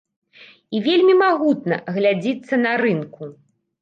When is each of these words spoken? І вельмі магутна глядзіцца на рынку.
І 0.77 0.81
вельмі 0.87 1.13
магутна 1.23 1.75
глядзіцца 1.99 2.63
на 2.67 2.71
рынку. 2.87 3.23